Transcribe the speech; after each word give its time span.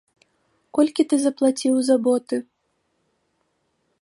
Колькі 0.77 1.05
ты 1.11 1.15
заплаціў 1.27 1.75
за 1.91 1.95
боты? 2.09 2.37